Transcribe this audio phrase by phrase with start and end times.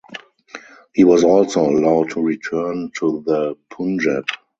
[0.95, 4.25] He was also allowed to return to the Punjab.